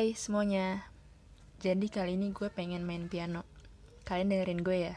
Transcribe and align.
Hai 0.00 0.16
semuanya. 0.16 0.88
Jadi 1.60 1.92
kali 1.92 2.16
ini 2.16 2.32
gue 2.32 2.48
pengen 2.48 2.88
main 2.88 3.12
piano. 3.12 3.44
Kalian 4.08 4.32
dengerin 4.32 4.64
gue 4.64 4.76
ya 4.88 4.96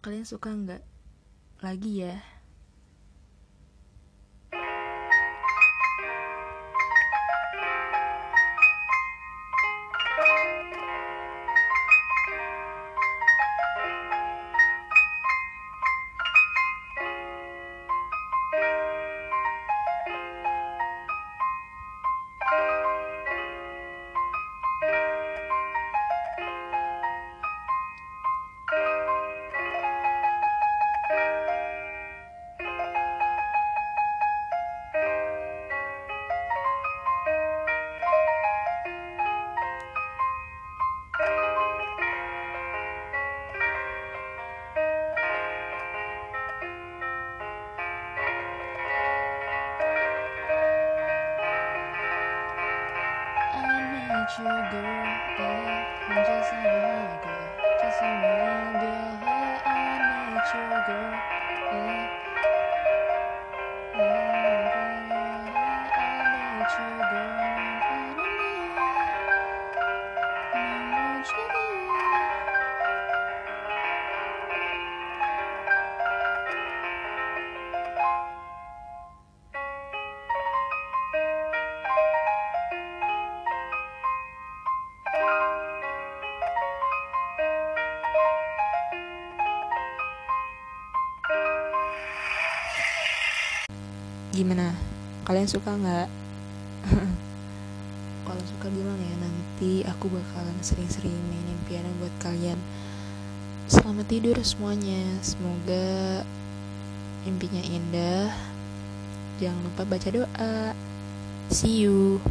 Kalian 0.00 0.24
suka 0.24 0.48
nggak? 0.48 0.80
Lagi 1.60 2.08
ya 2.08 2.16
죽을 54.36 54.48
때 54.70 54.76
혼자 56.08 56.42
살아도 56.42 57.28
가슴은 57.80 58.78
교회 58.78 59.58
안에 59.64 60.36
죽을 60.52 60.90
을. 67.32 67.39
Gimana? 94.30 94.78
Kalian 95.26 95.50
suka 95.50 95.74
nggak? 95.74 96.08
Kalau 98.30 98.42
suka 98.46 98.70
bilang 98.70 98.94
ya 99.02 99.14
nanti 99.18 99.82
aku 99.82 100.06
bakalan 100.06 100.54
sering-sering 100.62 101.18
mainin 101.34 101.58
piano 101.66 101.90
buat 101.98 102.14
kalian. 102.22 102.54
Selamat 103.66 104.06
tidur 104.06 104.38
semuanya. 104.46 105.02
Semoga 105.18 106.22
mimpinya 107.26 107.58
indah. 107.58 108.30
Jangan 109.42 109.66
lupa 109.66 109.82
baca 109.82 110.08
doa. 110.14 110.78
See 111.50 111.82
you. 111.82 112.22